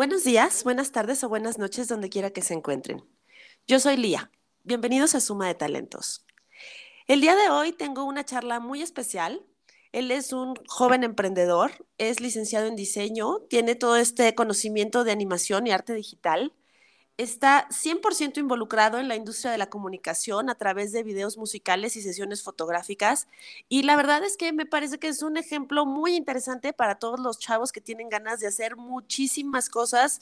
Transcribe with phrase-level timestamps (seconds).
[0.00, 3.04] Buenos días, buenas tardes o buenas noches donde quiera que se encuentren.
[3.66, 4.30] Yo soy Lía.
[4.64, 6.24] Bienvenidos a Suma de Talentos.
[7.06, 9.44] El día de hoy tengo una charla muy especial.
[9.92, 15.66] Él es un joven emprendedor, es licenciado en diseño, tiene todo este conocimiento de animación
[15.66, 16.54] y arte digital
[17.22, 22.02] está 100% involucrado en la industria de la comunicación a través de videos musicales y
[22.02, 23.28] sesiones fotográficas.
[23.68, 27.20] Y la verdad es que me parece que es un ejemplo muy interesante para todos
[27.20, 30.20] los chavos que tienen ganas de hacer muchísimas cosas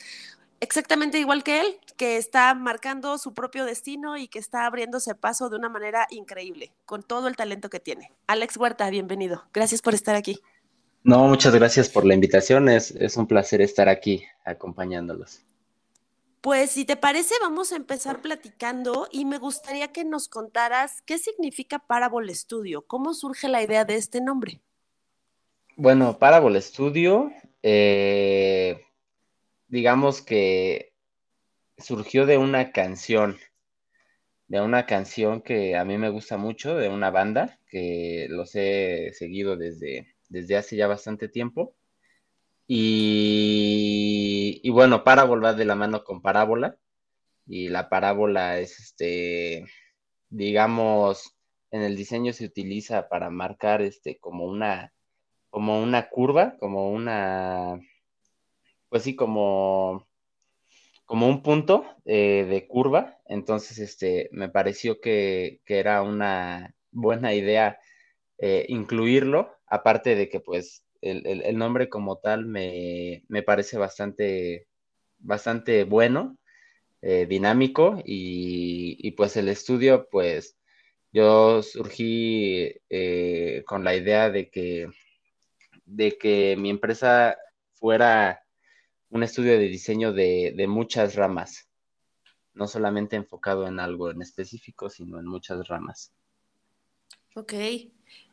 [0.61, 5.49] exactamente igual que él, que está marcando su propio destino y que está abriéndose paso
[5.49, 8.13] de una manera increíble, con todo el talento que tiene.
[8.27, 9.45] Alex Huerta, bienvenido.
[9.53, 10.41] Gracias por estar aquí.
[11.05, 12.69] No, muchas gracias por la invitación.
[12.69, 15.45] Es, es un placer estar aquí acompañándolos.
[16.41, 21.19] Pues si te parece, vamos a empezar platicando y me gustaría que nos contaras qué
[21.19, 24.61] significa Parable Studio, cómo surge la idea de este nombre.
[25.77, 28.81] Bueno, Parable Studio, eh,
[29.67, 30.93] digamos que
[31.77, 33.37] surgió de una canción,
[34.47, 39.13] de una canción que a mí me gusta mucho, de una banda que los he
[39.13, 41.75] seguido desde, desde hace ya bastante tiempo.
[42.67, 43.28] Y,
[44.69, 46.77] y bueno, parábola de la mano con parábola.
[47.47, 49.65] Y la parábola es este,
[50.29, 51.35] digamos,
[51.71, 54.93] en el diseño se utiliza para marcar este como una,
[55.49, 57.81] como una curva, como una,
[58.91, 60.07] pues sí, como,
[61.07, 63.17] como un punto eh, de curva.
[63.25, 67.79] Entonces, este, me pareció que, era una buena idea
[68.37, 74.67] eh, incluirlo, aparte de que pues el, nombre como tal me, parece bastante,
[75.19, 76.37] bastante bueno,
[77.03, 80.57] eh, dinámico y, pues el estudio, pues
[81.13, 84.89] yo surgí eh, con la idea de que,
[85.85, 87.37] de que mi empresa
[87.75, 88.43] fuera
[89.11, 91.69] un estudio de diseño de, de muchas ramas,
[92.53, 96.13] no solamente enfocado en algo en específico, sino en muchas ramas.
[97.35, 97.55] Ok.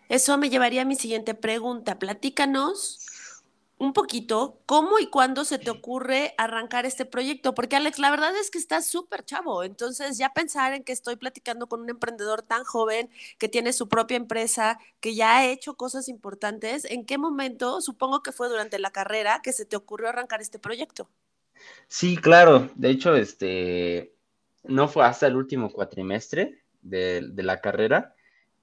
[0.10, 2.00] Eso me llevaría a mi siguiente pregunta.
[2.00, 3.00] Platícanos
[3.78, 8.36] un poquito cómo y cuándo se te ocurre arrancar este proyecto, porque Alex, la verdad
[8.38, 12.42] es que estás súper chavo, entonces ya pensar en que estoy platicando con un emprendedor
[12.42, 17.18] tan joven que tiene su propia empresa, que ya ha hecho cosas importantes, ¿en qué
[17.18, 21.10] momento, supongo que fue durante la carrera, que se te ocurrió arrancar este proyecto?
[21.88, 24.16] Sí, claro, de hecho, este,
[24.64, 28.15] no fue hasta el último cuatrimestre de, de la carrera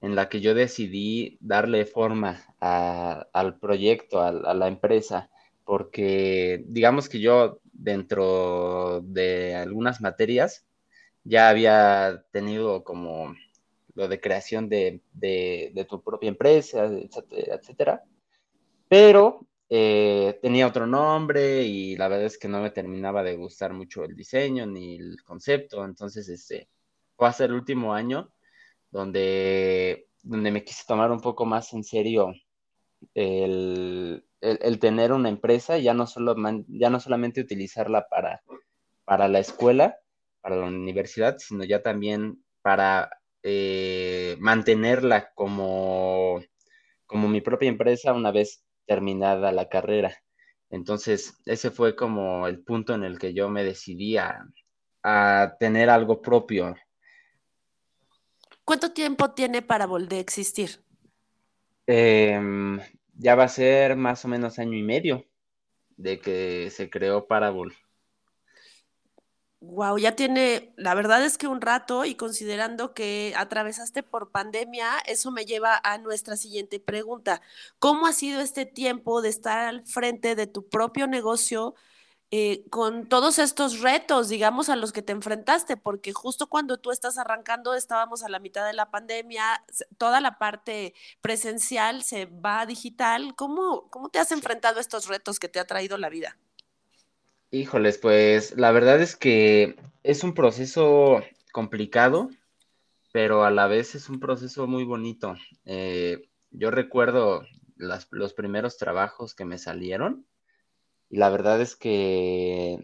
[0.03, 5.31] en la que yo decidí darle forma al proyecto, a, la empresa,
[5.65, 10.67] porque digamos que yo dentro de algunas materias
[11.25, 13.35] ya había tenido como
[13.95, 15.01] lo de creación de,
[15.89, 18.03] tu propia empresa, etcétera, etcétera.
[18.89, 23.73] pero eh, tenía otro nombre y la verdad es que no me terminaba de gustar
[23.73, 26.69] mucho el diseño ni el concepto, entonces este,
[27.17, 28.33] fue hasta el último año
[28.93, 32.33] donde, donde me quise tomar un poco más en serio
[33.15, 34.25] el,
[34.81, 36.37] tener una empresa, ya no, solo,
[36.69, 38.43] ya no solamente utilizarla para,
[39.05, 39.99] para la escuela,
[40.41, 43.11] para la universidad, sino ya también para
[43.43, 46.41] eh, mantenerla como,
[47.07, 50.17] como mi propia empresa una vez terminada la carrera.
[50.71, 54.45] Entonces, ese fue como el punto en el que yo me decidí a,
[55.03, 56.75] a tener algo propio,
[58.65, 60.83] ¿Cuánto tiempo tiene para volver a existir?
[61.87, 62.81] Em,
[63.15, 65.27] ya va a ser más o menos año y medio
[65.97, 67.75] de que se creó Parabol.
[69.61, 74.99] Wow, ya tiene, la verdad es que un rato y considerando que atravesaste por pandemia,
[75.07, 77.41] eso me lleva a nuestra siguiente pregunta.
[77.79, 81.77] ¿Cómo ha sido este tiempo de estar al frente de tu propio negocio?
[82.35, 86.91] Eh, con todos estos retos, digamos, a los que te enfrentaste, porque justo cuando tú
[86.91, 89.63] estás arrancando, estábamos a la mitad de la pandemia,
[89.99, 93.35] toda la parte presencial se va a digital.
[93.37, 96.39] ¿Cómo, cómo te has enfrentado a estos retos que te ha traído la vida?
[97.51, 102.31] Híjoles, pues la verdad es que es un proceso complicado,
[103.13, 105.35] pero a la vez es un proceso muy bonito.
[105.67, 107.43] Eh, yo recuerdo
[107.77, 110.25] los primeros trabajos que me salieron
[111.13, 112.79] y la verdad es que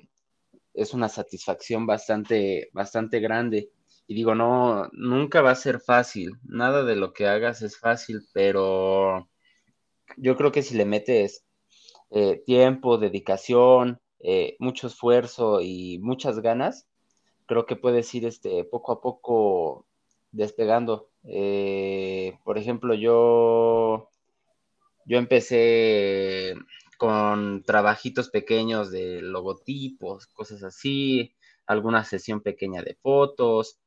[0.75, 3.71] es una satisfacción bastante, bastante grande.
[4.07, 8.21] Y digo, no, nunca va a ser fácil, nada de lo que hagas es fácil,
[8.35, 9.29] pero
[10.19, 11.47] yo creo que si le metes
[12.11, 16.87] eh, tiempo, dedicación, eh, mucho esfuerzo y muchas ganas,
[17.47, 19.87] creo que puedes ir este, poco a poco
[20.33, 21.11] despegando.
[21.25, 24.11] Eh, por ejemplo, yo,
[25.07, 26.55] yo empecé
[26.99, 31.35] con trabajitos pequeños de logotipos, cosas así,
[31.67, 33.79] alguna sesión pequeña de fotos,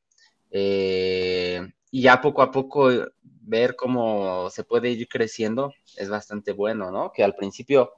[0.49, 1.61] eh,
[1.91, 2.89] y ya poco a poco
[3.21, 7.11] ver cómo se puede ir creciendo es bastante bueno, ¿no?
[7.11, 7.91] Que al principio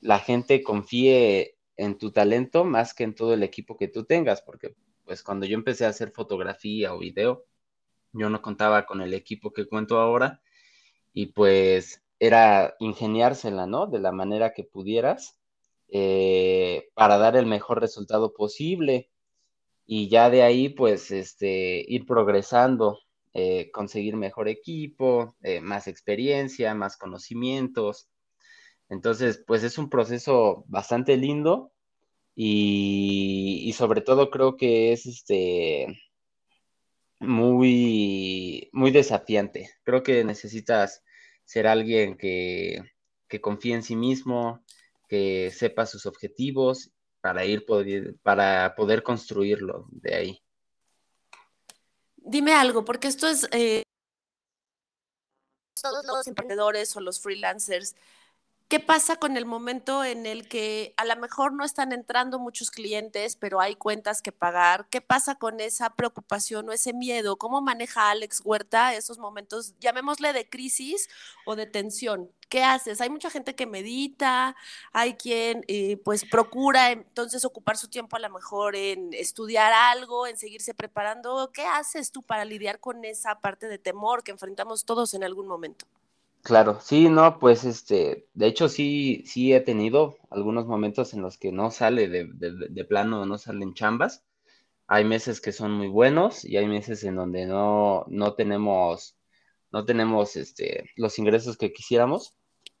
[0.00, 4.40] la gente confíe en tu talento más que en todo el equipo que tú tengas,
[4.42, 4.74] porque
[5.04, 7.44] pues cuando yo empecé a hacer fotografía o video,
[8.12, 10.40] yo no contaba con el equipo que cuento ahora
[11.12, 13.86] y pues era ingeniársela, ¿no?
[13.86, 15.38] De la manera que pudieras
[15.90, 19.10] eh, para dar el mejor resultado posible
[19.86, 22.98] y ya de ahí pues este, ir progresando,
[23.34, 28.08] eh, conseguir mejor equipo, eh, más experiencia, más conocimientos.
[28.88, 31.72] Entonces pues es un proceso bastante lindo
[32.34, 35.98] y, y sobre todo creo que es este
[37.20, 39.70] muy, muy desafiante.
[39.84, 41.02] Creo que necesitas
[41.48, 42.82] ser alguien que,
[43.26, 44.62] que confíe en sí mismo,
[45.08, 46.90] que sepa sus objetivos
[47.22, 47.64] para ir
[48.22, 50.42] para poder construirlo de ahí.
[52.16, 53.82] Dime algo, porque esto es eh,
[55.80, 57.96] todos los emprendedores o los freelancers
[58.68, 62.70] ¿Qué pasa con el momento en el que a lo mejor no están entrando muchos
[62.70, 64.86] clientes, pero hay cuentas que pagar?
[64.90, 67.38] ¿Qué pasa con esa preocupación o ese miedo?
[67.38, 71.08] ¿Cómo maneja Alex Huerta esos momentos, llamémosle de crisis
[71.46, 72.30] o de tensión?
[72.50, 73.00] ¿Qué haces?
[73.00, 74.54] Hay mucha gente que medita,
[74.92, 80.26] hay quien eh, pues procura entonces ocupar su tiempo a lo mejor en estudiar algo,
[80.26, 81.52] en seguirse preparando.
[81.54, 85.46] ¿Qué haces tú para lidiar con esa parte de temor que enfrentamos todos en algún
[85.46, 85.86] momento?
[86.42, 91.36] Claro, sí, no, pues este, de hecho sí, sí he tenido algunos momentos en los
[91.36, 94.24] que no sale de, de, plano, no salen chambas.
[94.86, 99.16] Hay meses que son muy buenos y hay meses en donde no, no tenemos,
[99.72, 102.34] no tenemos este, los ingresos que quisiéramos.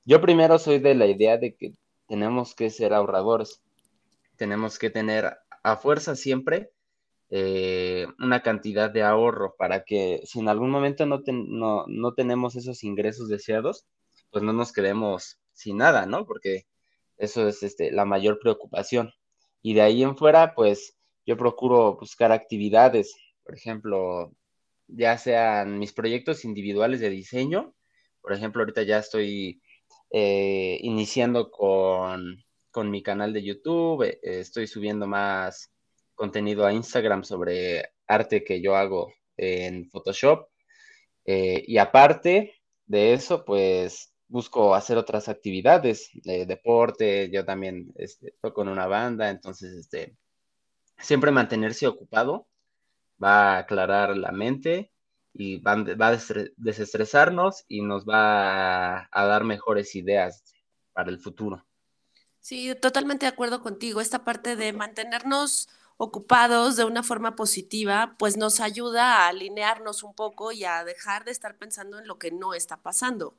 [0.04, 1.74] Yo primero soy de la idea de que
[2.06, 3.62] tenemos que ser ahorradores,
[4.36, 6.70] tenemos que tener a fuerza siempre
[7.30, 11.20] eh, una cantidad de ahorro para que si en algún momento no,
[11.86, 13.86] no, tenemos esos ingresos deseados,
[14.30, 16.26] pues no nos quedemos sin nada, ¿no?
[16.26, 16.66] Porque
[17.18, 19.12] eso es este, la mayor preocupación.
[19.62, 20.96] Y de ahí en fuera, pues
[21.26, 23.14] yo procuro buscar actividades,
[23.44, 24.32] por ejemplo,
[24.86, 27.74] ya sean mis proyectos individuales de diseño,
[28.22, 29.62] por ejemplo, ahorita ya estoy
[30.10, 35.70] eh, iniciando con, con, mi canal de YouTube, eh, estoy subiendo más
[36.18, 40.48] contenido a Instagram sobre arte que yo hago en Photoshop.
[41.24, 42.54] Eh, y aparte
[42.86, 47.30] de eso, pues busco hacer otras actividades de deporte.
[47.30, 50.16] Yo también este, toco en una banda, entonces este,
[50.98, 52.48] siempre mantenerse ocupado
[53.22, 54.92] va a aclarar la mente
[55.32, 56.18] y va, va a
[56.56, 60.44] desestresarnos y nos va a dar mejores ideas
[60.92, 61.64] para el futuro.
[62.40, 64.00] Sí, totalmente de acuerdo contigo.
[64.00, 70.14] Esta parte de mantenernos ocupados de una forma positiva, pues nos ayuda a alinearnos un
[70.14, 73.36] poco y a dejar de estar pensando en lo que no está pasando.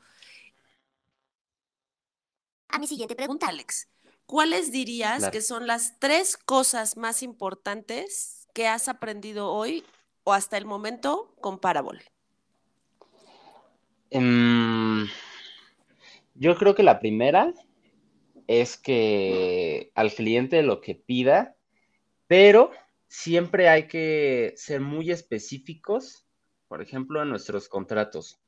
[2.67, 3.87] A mi siguiente pregunta, Alex.
[4.25, 9.83] ¿Cuáles dirías que son las tres cosas más importantes que has aprendido hoy
[10.23, 11.99] o hasta el momento con Parabol?
[14.11, 15.07] Em,
[16.35, 17.53] yo creo que la primera
[18.47, 21.55] es que al cliente lo que pida
[22.29, 22.69] pero
[23.07, 26.27] siempre hay que ser muy específicos,
[26.67, 28.39] por ejemplo, en nuestros contratos.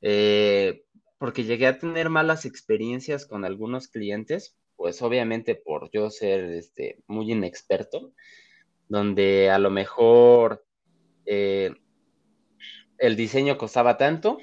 [0.00, 0.84] Eh,
[1.16, 7.04] porque llegué a tener malas experiencias con algunos clientes, pues obviamente por yo ser este,
[7.06, 8.12] muy inexperto,
[8.88, 10.66] donde a lo mejor
[11.24, 11.72] eh,
[12.98, 14.38] el diseño costaba tanto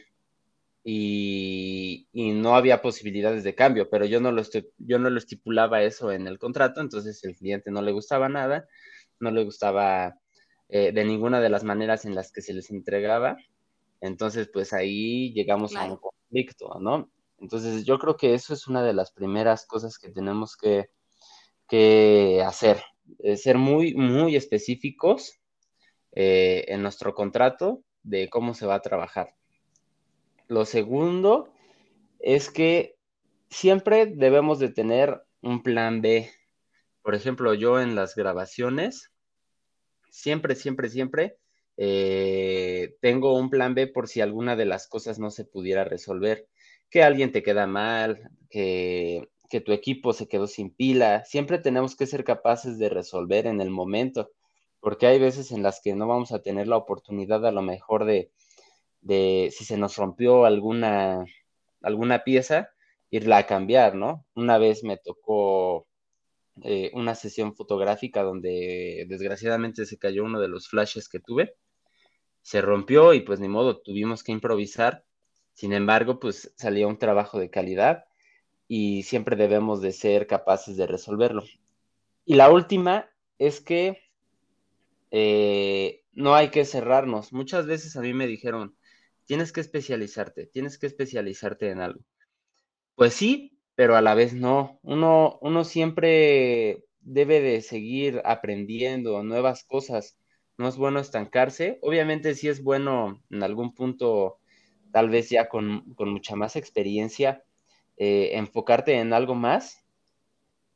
[0.84, 4.44] y, no había posibilidades de cambio, pero yo no, lo
[4.78, 8.68] yo no lo estipulaba eso en el contrato, entonces el cliente no le gustaba nada,
[9.20, 10.18] no le gustaba
[10.70, 13.38] eh, de ninguna de las maneras en las que se les entregaba,
[14.02, 17.12] entonces pues ahí llegamos a un conflicto, ¿no?
[17.40, 20.90] Entonces yo creo que eso es una de las primeras cosas que tenemos que,
[21.68, 22.82] que hacer,
[23.20, 25.40] eh, ser muy, muy específicos
[26.14, 29.39] eh, en nuestro contrato de cómo se va a trabajar
[30.50, 31.54] lo segundo
[32.20, 32.98] es que
[33.50, 36.30] siempre debemos de tener un plan B.
[37.04, 39.12] Por ejemplo, yo en las grabaciones,
[40.10, 41.38] siempre, siempre, siempre
[41.78, 46.48] eh, tengo un plan B por si alguna de las cosas no se pudiera resolver.
[46.90, 51.24] Que alguien te queda mal, que, que tu equipo se quedó sin pila.
[51.26, 54.32] Siempre tenemos que ser capaces de resolver en el momento,
[54.80, 58.06] porque hay veces en las que no vamos a tener la oportunidad a lo mejor
[58.06, 58.32] de,
[59.02, 61.26] de si se nos rompió alguna,
[61.82, 62.72] alguna pieza,
[63.10, 64.26] irla a cambiar, ¿no?
[64.36, 65.88] Una vez me tocó
[66.64, 71.56] eh, una sesión fotográfica donde desgraciadamente se cayó uno de los flashes que tuve,
[72.42, 75.06] se rompió y pues ni modo, tuvimos que improvisar.
[75.54, 78.06] Sin embargo, pues salía un trabajo de calidad
[78.68, 81.44] y siempre debemos de ser capaces de resolverlo.
[82.26, 83.98] Y la última es que
[85.12, 87.34] eh, no hay que cerrarnos.
[87.34, 88.76] Muchas veces a mí me dijeron,
[89.30, 92.00] tienes que especializarte, tienes que especializarte en algo.
[92.96, 94.80] Pues sí, pero a la vez no.
[94.82, 100.18] Uno, uno siempre debe de seguir aprendiendo nuevas cosas.
[100.58, 101.78] No es bueno estancarse.
[101.84, 104.40] Obviamente sí es bueno en algún punto,
[104.92, 107.44] tal vez ya con, mucha más experiencia,
[107.98, 109.86] eh, enfocarte en algo más,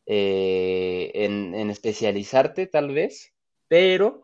[0.06, 3.34] eh, en, especializarte tal vez,
[3.68, 4.23] pero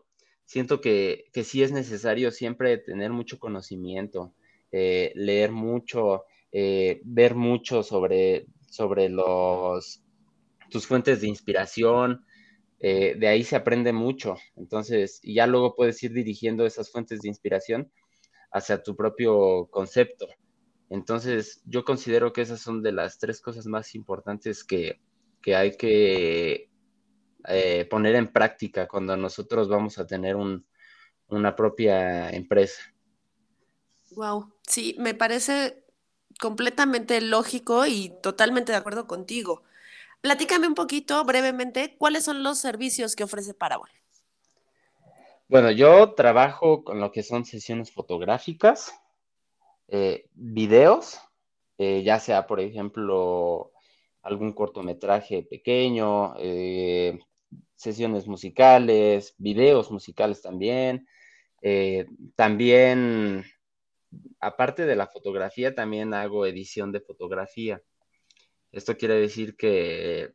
[0.50, 4.34] siento que, sí es necesario siempre tener mucho conocimiento,
[4.72, 10.02] eh, leer mucho, ver mucho sobre, sobre los,
[10.70, 12.24] tus fuentes de inspiración,
[12.80, 14.36] eh, de ahí se aprende mucho.
[14.56, 17.92] Entonces, ya luego puedes ir dirigiendo esas fuentes de inspiración
[18.50, 20.26] hacia tu propio concepto.
[20.88, 24.98] Entonces, yo considero que esas son de las tres cosas más importantes que,
[25.54, 26.69] hay que
[27.48, 30.36] eh, poner en práctica cuando nosotros vamos a tener
[31.28, 32.80] una propia empresa.
[34.12, 35.84] Wow, sí, me parece
[36.40, 39.62] completamente lógico y totalmente de acuerdo contigo.
[40.20, 43.88] Platícame un poquito brevemente cuáles son los servicios que ofrece Parabol.
[45.48, 48.92] Bueno, yo trabajo con lo que son sesiones fotográficas,
[49.88, 51.18] eh, videos,
[51.78, 53.72] eh, ya sea, por ejemplo,
[54.22, 57.18] algún cortometraje pequeño, eh,
[57.76, 61.06] sesiones musicales, videos musicales también.
[62.36, 63.44] también
[64.40, 67.82] aparte de la fotografía, también hago edición de fotografía.
[68.72, 70.32] Esto quiere decir que,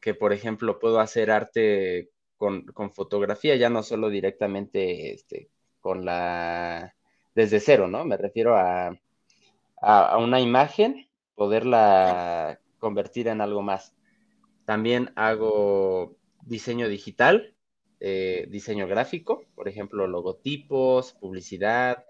[0.00, 5.50] que por ejemplo, puedo hacer arte con, fotografía, ya no solo directamente este,
[5.80, 6.94] con la,
[7.34, 8.04] desde cero, ¿no?
[8.04, 8.96] Me refiero a,
[10.18, 13.94] una imagen, poderla convertir en algo más.
[14.70, 17.56] También hago diseño digital,
[17.98, 22.04] eh, diseño gráfico, por ejemplo, logotipos, publicidad,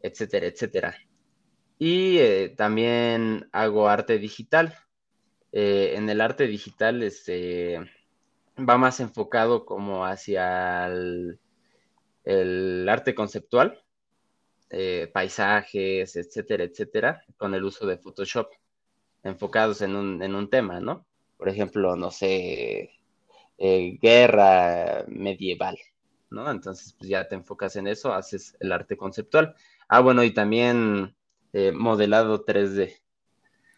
[0.00, 0.96] etcétera, etcétera.
[1.78, 4.74] Y eh, también hago arte digital.
[5.52, 7.78] Eh, en el arte digital este,
[8.58, 11.38] va más enfocado como hacia el,
[12.88, 13.84] arte conceptual,
[15.12, 18.48] paisajes, etcétera, etcétera, con el uso de Photoshop,
[19.22, 21.06] enfocados en un, en un tema, ¿no?
[21.36, 22.90] Por ejemplo, no sé,
[23.58, 25.78] guerra medieval,
[26.30, 26.50] ¿no?
[26.50, 29.54] Entonces, pues ya te enfocas en eso, haces el arte conceptual.
[29.88, 31.14] Ah, bueno, y también
[31.52, 32.96] eh, modelado 3D.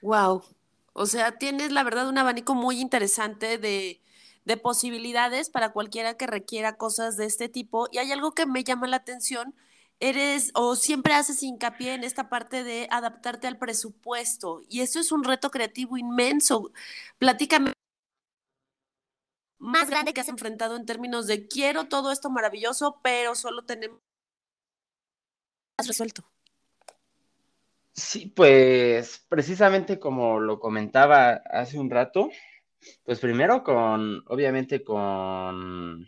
[0.00, 0.42] Wow.
[0.92, 4.00] O sea, tienes la verdad un abanico muy interesante de,
[4.44, 7.88] de posibilidades para cualquiera que requiera cosas de este tipo.
[7.92, 9.54] Y hay algo que me llama la atención.
[10.00, 14.62] Eres o siempre haces hincapié en esta parte de adaptarte al presupuesto.
[14.69, 16.73] Y eso es un reto creativo inmenso.
[17.19, 17.73] Platícame
[19.59, 24.00] más grande que has enfrentado en términos de quiero todo esto maravilloso, pero solo tenemos
[25.87, 26.25] resuelto?
[27.93, 32.31] Sí, pues precisamente como lo comentaba hace un rato,
[33.05, 36.07] pues primero con, obviamente con,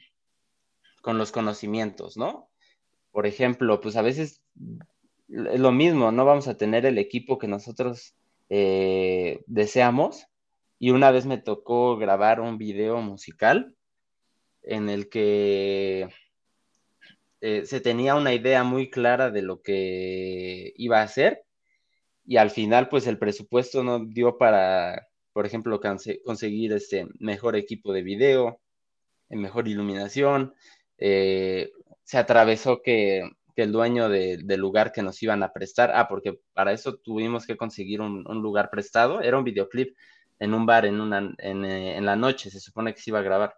[1.03, 2.50] con los conocimientos, ¿no?
[3.13, 4.43] Por ejemplo, pues a veces
[5.29, 8.15] es lo mismo, no vamos a tener el equipo que nosotros
[8.49, 10.27] eh, deseamos.
[10.79, 13.75] Y una vez me tocó grabar un video musical
[14.63, 16.09] en el que
[17.41, 21.45] eh, se tenía una idea muy clara de lo que iba a hacer
[22.31, 25.81] y al final pues el presupuesto no dio para, por ejemplo,
[26.25, 28.61] conseguir este mejor equipo de video,
[29.31, 30.55] mejor iluminación.
[30.99, 31.73] Eh,
[32.11, 36.73] se atravesó que, el dueño del lugar que nos iban a prestar, ah, porque para
[36.73, 39.95] eso tuvimos que conseguir un, lugar prestado, era un videoclip
[40.39, 43.23] en un bar en, una, eh, en la noche, se supone que se iba a
[43.23, 43.55] grabar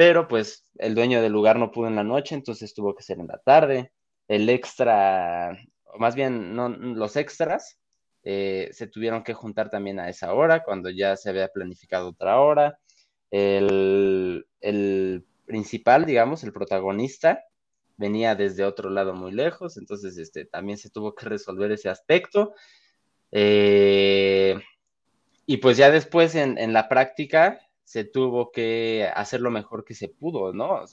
[0.00, 3.18] pero pues el dueño del lugar no pudo en la noche, entonces tuvo que ser
[3.18, 3.92] en la tarde.
[4.28, 5.50] El extra,
[5.84, 7.78] o más bien no, los extras,
[8.22, 12.40] eh, se tuvieron que juntar también a esa hora, cuando ya se había planificado otra
[12.40, 12.78] hora.
[13.30, 14.46] El,
[15.44, 17.44] principal, digamos, el protagonista,
[18.00, 22.54] venía desde otro lado muy lejos, entonces este, también se tuvo que resolver ese aspecto.
[23.30, 24.58] Eh,
[25.44, 29.94] y pues ya después en, en la práctica, se tuvo que hacer lo mejor que
[29.94, 30.84] se pudo, ¿no?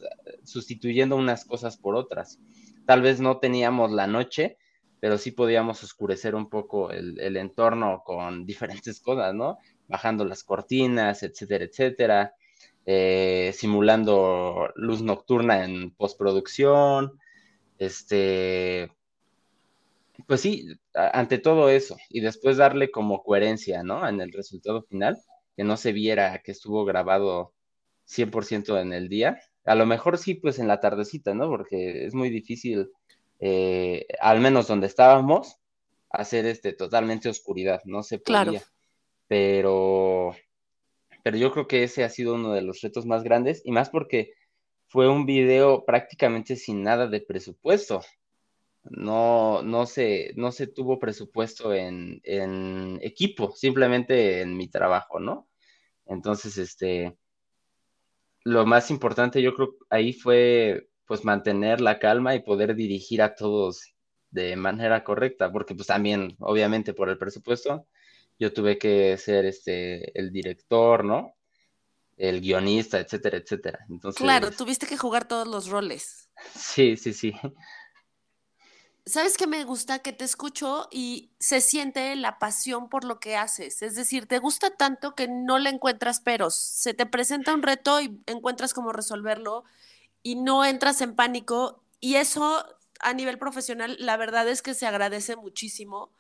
[0.43, 2.39] sustituyendo unas cosas por otras.
[2.85, 4.57] Tal vez no teníamos la noche,
[4.99, 9.59] pero sí podíamos oscurecer un poco el, el entorno con diferentes cosas, ¿no?
[9.87, 12.33] Bajando las cortinas, etcétera, etcétera.
[12.89, 17.20] Eh, simulando luz nocturna en postproducción,
[17.79, 18.89] este,
[20.25, 24.08] pues sí, ante todo eso, y después darle como coherencia, ¿no?
[24.08, 25.17] En el resultado final,
[25.58, 27.51] que no se viera que estuvo grabado
[28.06, 29.38] 100% en el día.
[29.65, 31.50] A lo mejor sí, pues en la tardecita, ¿no?
[31.50, 32.89] Porque es muy difícil,
[33.41, 35.58] eh, al menos donde estábamos,
[36.10, 38.44] hacer este totalmente oscuridad, no se podía.
[38.44, 38.62] Claro.
[39.27, 40.16] Pero
[41.27, 43.89] pero yo creo que ese ha sido uno de los retos más grandes y más
[43.89, 44.31] porque
[44.88, 48.00] fue un video prácticamente sin nada de presupuesto.
[48.84, 55.50] No, no, se, no se tuvo presupuesto en, en equipo, simplemente en mi trabajo, ¿no?
[56.05, 57.17] Entonces, este,
[58.46, 63.36] lo más importante yo creo ahí fue pues mantener la calma y poder dirigir a
[63.36, 63.96] todos
[64.29, 67.86] de manera correcta, porque pues también, obviamente por el presupuesto,
[68.39, 71.36] yo tuve que ser este, el director, ¿no?
[72.15, 73.79] El guionista, etcétera, etcétera.
[73.89, 76.24] Entonces, claro, tuviste que jugar todos los roles.
[76.56, 77.34] Sí, sí, sí.
[79.08, 80.00] ¿Sabes qué me gusta?
[80.00, 83.82] Que te escucho y se siente la pasión por lo que haces.
[83.82, 86.53] Es decir, te gusta tanto que no le encuentras peros.
[86.56, 89.63] Se te presenta un reto y encuentras cómo resolverlo
[90.22, 91.82] y no entras en pánico.
[92.01, 92.65] Y eso
[93.00, 96.12] a nivel profesional, la verdad es que se agradece muchísimo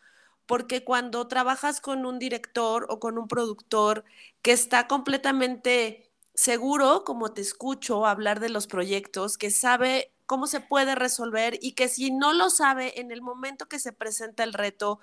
[0.47, 4.05] porque cuando trabajas con un director o con un productor
[4.41, 10.61] que está completamente seguro, como te escucho hablar de los proyectos, que sabe cómo se
[10.61, 14.53] puede resolver y que si no lo sabe en el momento que se presenta el
[14.53, 14.99] reto,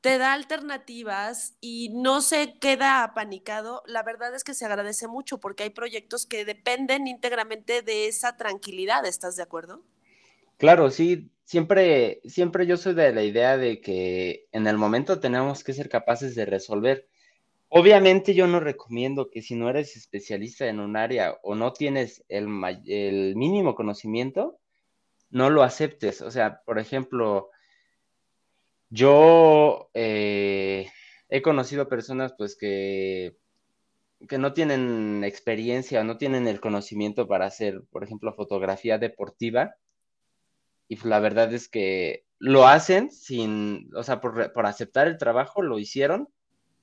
[0.00, 5.40] te da alternativas y no se queda apanicado, la verdad es que se agradece mucho
[5.40, 9.82] porque hay proyectos que dependen íntegramente de esa tranquilidad, ¿estás de acuerdo?
[10.58, 15.62] Claro, sí, siempre, siempre yo soy de la idea de que en el momento tenemos
[15.62, 17.08] que ser capaces de resolver.
[17.68, 22.24] Obviamente yo no recomiendo que si no eres especialista en un área o no tienes
[22.28, 22.48] el,
[22.86, 24.58] el mínimo conocimiento,
[25.30, 26.22] no lo aceptes.
[26.22, 27.50] O sea, por ejemplo,
[28.90, 30.88] yo eh,
[31.28, 33.36] he conocido personas pues que,
[34.28, 39.74] que no tienen experiencia o no tienen el conocimiento para hacer, por ejemplo, fotografía deportiva
[40.88, 45.78] y la verdad es que lo hacen sin, o sea, por, aceptar el trabajo, lo
[45.78, 46.28] hicieron,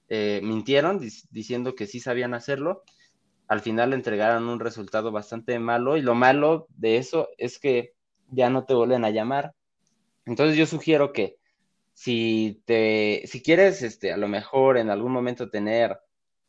[0.09, 2.83] eh, mintieron diciendo que sí sabían hacerlo,
[3.47, 7.93] al final entregaron un resultado bastante malo y lo malo de eso es que
[8.29, 9.53] ya no te vuelven a llamar.
[10.25, 11.37] Entonces yo sugiero que
[11.93, 15.99] si te, si quieres, este, a lo mejor en algún momento tener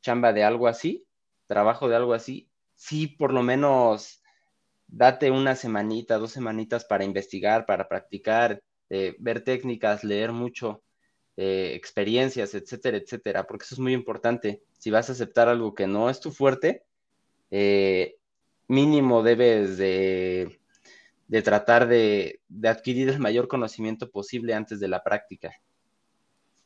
[0.00, 1.04] chamba de algo así,
[1.46, 4.21] trabajo de algo así, sí por lo menos
[4.92, 10.82] date una semanita, dos semanitas para investigar, para practicar, eh, ver técnicas, leer mucho,
[11.36, 14.62] eh, experiencias, etcétera, etcétera, porque eso es muy importante.
[14.78, 16.84] Si vas a aceptar algo que no es tu fuerte,
[17.50, 18.16] eh,
[18.68, 20.58] mínimo debes de,
[21.42, 25.52] tratar de, de adquirir el mayor conocimiento posible antes de la práctica.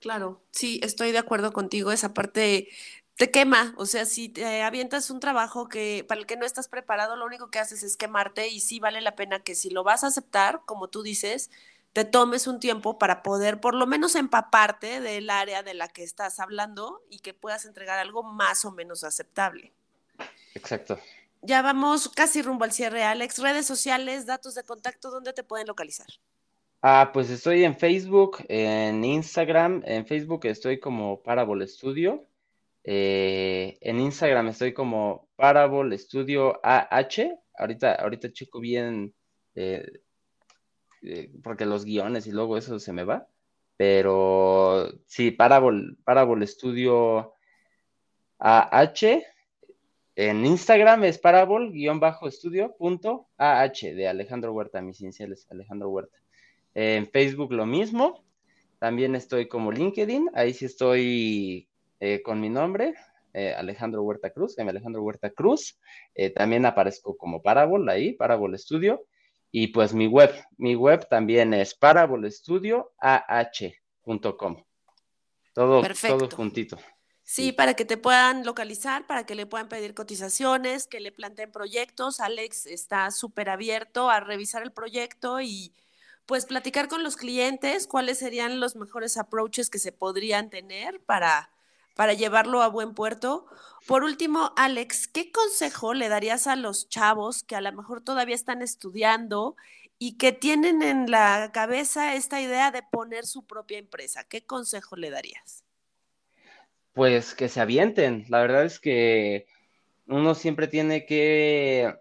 [0.01, 1.93] Claro, sí, estoy de acuerdo contigo.
[1.93, 2.69] Esa parte
[3.16, 6.68] te quema, o sea, si te avientas un trabajo que para el que no estás
[6.68, 9.85] preparado, lo único que haces es quemarte y sí vale la pena que si lo
[9.85, 11.50] vas a aceptar, como tú dices,
[11.94, 16.02] te tomes un tiempo para poder por lo menos empaparte del área de la que
[16.02, 19.72] estás hablando y que puedas entregar algo más o menos aceptable.
[20.55, 20.98] Exacto.
[21.40, 23.38] Ya vamos casi rumbo al cierre, Alex.
[23.38, 26.07] Redes sociales, datos de contacto, ¿dónde te pueden localizar?
[26.83, 29.83] Ah, pues estoy en Facebook, en Instagram.
[29.87, 32.26] En Facebook estoy como Parabol Studio
[32.88, 37.37] eh, en Instagram estoy como Parable Studio AH.
[37.59, 39.12] Ahorita, ahorita checo bien
[39.57, 39.85] eh,
[41.03, 43.27] eh, porque los guiones y luego eso se me va.
[43.77, 47.35] Pero sí, Parable, Parable Studio
[48.38, 49.20] AH.
[50.14, 56.16] En Instagram es parable-estudio.ah de Alejandro Huerta, mis iniciales, Alejandro Huerta.
[56.72, 58.25] En Facebook lo mismo.
[58.79, 60.31] También estoy como LinkedIn.
[60.35, 61.68] Ahí sí estoy
[62.01, 62.95] eh, con mi nombre,
[63.33, 64.71] eh, Alejandro Huerta Cruz, M.
[64.71, 65.79] Alejandro Huerta Cruz.
[66.15, 69.05] Eh, también aparezco como Parabol ahí, Parabol Studio.
[69.51, 74.65] Y pues mi web, mi web también es parabolestudioah.com.
[75.53, 76.79] Todo, todo juntito.
[77.23, 81.53] Sí, para que te puedan localizar, para que le puedan pedir cotizaciones, que le planteen
[81.53, 82.21] proyectos.
[82.21, 85.75] Alex está súper abierto a revisar el proyecto y
[86.25, 91.51] pues platicar con los clientes cuáles serían los mejores approaches que se podrían tener para
[91.97, 93.47] para llevarlo a buen puerto.
[93.87, 98.35] Por último, Alex, ¿qué consejo le darías a los chavos que a lo mejor todavía
[98.35, 99.57] están estudiando
[99.99, 104.25] y que tienen en la cabeza esta idea de poner su propia empresa?
[104.25, 105.65] ¿Qué consejo le darías?
[106.93, 108.27] Pues que se avienten.
[108.29, 109.47] La verdad es que
[110.07, 111.95] uno siempre tiene que,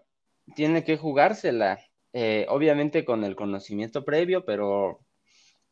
[0.54, 1.80] tiene que jugársela.
[2.12, 5.05] Eh, obviamente con el conocimiento previo, pero,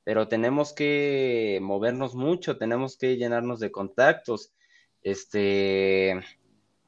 [0.04, 4.52] pero tenemos que movernos mucho, tenemos que llenarnos de contactos.
[5.02, 6.20] Este,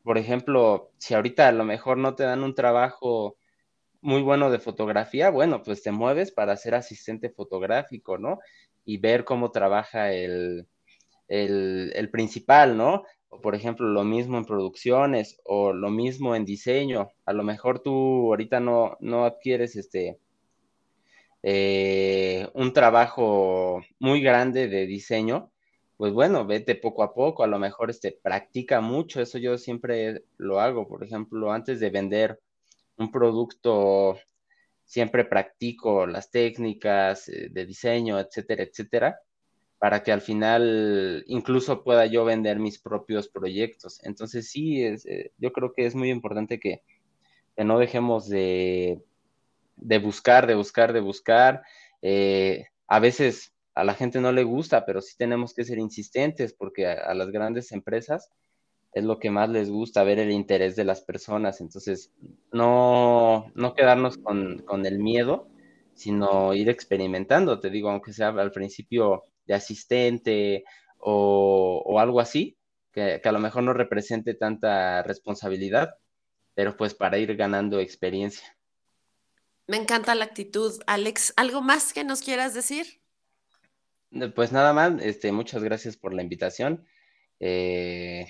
[0.02, 3.36] por ejemplo, si ahorita a lo mejor no te dan un trabajo
[4.02, 8.38] muy bueno de fotografía, bueno, pues te mueves para ser asistente fotográfico, ¿no?
[8.84, 10.68] Y ver cómo trabaja el,
[11.28, 13.04] el, principal, ¿no?
[13.30, 17.08] O por ejemplo, lo mismo en producciones o lo mismo en diseño.
[17.24, 20.18] A lo mejor tú ahorita no, no adquieres este
[21.42, 25.52] eh, un trabajo muy grande de diseño,
[25.96, 30.24] pues bueno, vete poco a poco, a lo mejor este, practica mucho, eso yo siempre
[30.36, 32.40] lo hago, por ejemplo, antes de vender
[32.98, 34.18] un producto,
[34.84, 39.20] siempre practico las técnicas eh, de diseño, etcétera, etcétera,
[39.78, 44.00] para que al final incluso pueda yo vender mis propios proyectos.
[44.04, 46.82] Entonces sí, eh, yo creo que es muy importante que,
[47.58, 49.00] no dejemos de,
[49.76, 51.62] buscar, de buscar, de buscar.
[52.02, 56.54] Eh, a veces a la gente no le gusta, pero sí tenemos que ser insistentes
[56.54, 58.30] porque a, las grandes empresas
[58.92, 61.60] es lo que más les gusta, ver el interés de las personas.
[61.60, 62.12] Entonces,
[62.52, 65.48] no, no quedarnos con, con el miedo,
[65.94, 67.60] sino ir experimentando.
[67.60, 70.64] Te digo, aunque sea al principio de asistente
[70.98, 72.56] o, algo así,
[72.92, 75.96] que, a lo mejor no represente tanta responsabilidad,
[76.54, 78.55] pero pues para ir ganando experiencia.
[79.66, 81.32] Me encanta la actitud, Alex.
[81.36, 83.00] ¿Algo más que nos quieras decir?
[84.34, 86.86] Pues nada más, este, muchas gracias por la invitación.
[87.40, 88.26] Eh,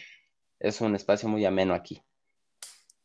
[0.59, 2.03] es un espacio muy ameno aquí.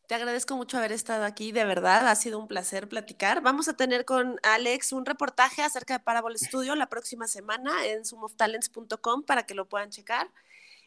[0.07, 3.41] Te agradezco mucho haber estado aquí, de verdad, ha sido un placer platicar.
[3.41, 8.03] Vamos a tener con Alex un reportaje acerca de Parable Studio la próxima semana en
[8.03, 10.29] sumoftalents.com para que lo puedan checar.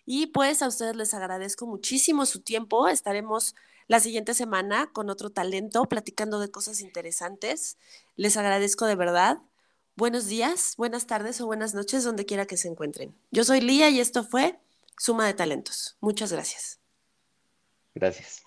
[0.04, 2.86] Y pues a ustedes les agradezco muchísimo su tiempo.
[2.88, 3.54] Estaremos
[3.86, 7.78] la siguiente semana con otro talento platicando de cosas interesantes.
[8.16, 9.38] Les agradezco de verdad.
[9.96, 13.14] Buenos días, buenas tardes o buenas noches, donde quiera que se encuentren.
[13.30, 14.58] Yo soy Lía y esto fue
[14.98, 15.96] Suma de Talentos.
[16.00, 16.80] Muchas gracias.
[17.94, 18.43] Gracias.